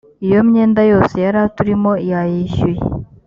iyo 0.27 0.39
myenda 0.49 0.81
yose 0.91 1.15
yaraturimo 1.25 1.91
yayishyuye 2.11 2.81